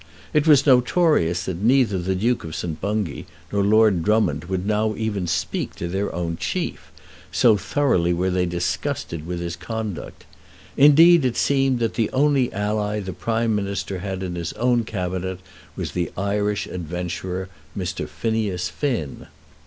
[0.33, 2.81] It was notorious that neither the Duke of St.
[2.81, 6.91] Bungay nor Lord Drummond would now even speak to their own chief,
[7.31, 10.25] so thoroughly were they disgusted with his conduct.
[10.75, 15.39] Indeed it seemed that the only ally the Prime Minister had in his own Cabinet
[15.75, 18.09] was the Irish adventurer, Mr.
[18.09, 19.27] Phineas Finn.